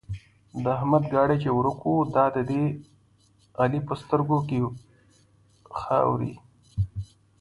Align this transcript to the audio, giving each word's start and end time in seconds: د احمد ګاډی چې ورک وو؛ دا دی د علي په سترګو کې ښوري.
د 0.63 0.65
احمد 0.77 1.03
ګاډی 1.13 1.37
چې 1.43 1.49
ورک 1.57 1.79
وو؛ 1.83 1.99
دا 2.15 2.25
دی 2.35 2.43
د 2.49 2.53
علي 3.61 3.79
په 3.87 3.93
سترګو 4.01 4.37
کې 4.47 4.57
ښوري. 5.79 6.33